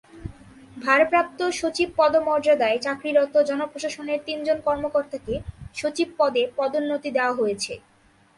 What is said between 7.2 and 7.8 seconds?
হয়েছে।